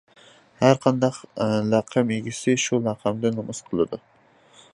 ھەرقانداق 0.61 1.19
لەقەم 1.73 2.15
ئىگىسى 2.17 2.57
شۇ 2.67 2.83
لەقەمدىن 2.89 3.41
نومۇس 3.43 3.63
قىلىدۇ. 3.69 4.03